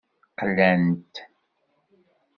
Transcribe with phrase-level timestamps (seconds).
[0.39, 1.15] Qlan-t.